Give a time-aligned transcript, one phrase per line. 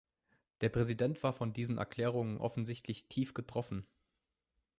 [0.61, 3.85] Der Präsident war von diesen Erklärungen offensichtlich tief getroffen.